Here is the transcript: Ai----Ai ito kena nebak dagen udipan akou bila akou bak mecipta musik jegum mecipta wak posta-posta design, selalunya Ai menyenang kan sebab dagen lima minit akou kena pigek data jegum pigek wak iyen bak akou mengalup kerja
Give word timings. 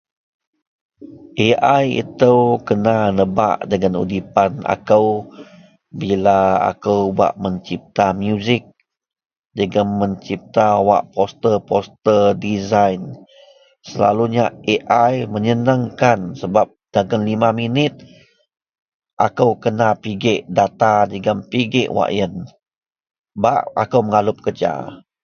Ai----Ai 1.39 1.89
ito 2.01 2.33
kena 2.67 2.95
nebak 3.17 3.57
dagen 3.69 3.95
udipan 4.03 4.51
akou 4.73 5.07
bila 5.99 6.37
akou 6.71 7.01
bak 7.19 7.33
mecipta 7.43 8.05
musik 8.21 8.63
jegum 9.57 9.89
mecipta 10.01 10.67
wak 10.87 11.03
posta-posta 11.13 12.17
design, 12.45 13.01
selalunya 13.89 14.45
Ai 15.05 15.15
menyenang 15.33 15.81
kan 16.01 16.19
sebab 16.41 16.67
dagen 16.93 17.21
lima 17.29 17.49
minit 17.59 17.93
akou 19.27 19.49
kena 19.63 19.87
pigek 20.03 20.41
data 20.57 20.93
jegum 21.11 21.39
pigek 21.51 21.87
wak 21.95 22.09
iyen 22.17 22.33
bak 23.41 23.59
akou 23.83 24.01
mengalup 24.05 24.37
kerja 24.45 24.71